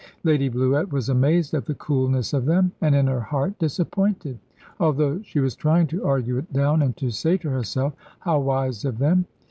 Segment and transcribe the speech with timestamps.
[0.23, 4.39] Lady Bluett was amazed at the coolness of them, and in her heart disappointed;
[4.79, 8.83] although she was trying to argue it down, and to say to herself, "How wise
[8.83, 9.27] of them!"